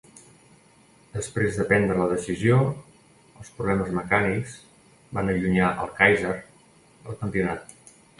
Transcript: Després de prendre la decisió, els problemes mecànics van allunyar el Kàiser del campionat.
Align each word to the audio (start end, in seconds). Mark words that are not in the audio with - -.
Després 1.17 1.57
de 1.57 1.65
prendre 1.71 1.97
la 1.99 2.07
decisió, 2.13 2.55
els 3.43 3.51
problemes 3.57 3.91
mecànics 3.97 4.55
van 5.19 5.29
allunyar 5.35 5.69
el 5.85 5.93
Kàiser 6.01 6.33
del 7.05 7.19
campionat. 7.21 7.77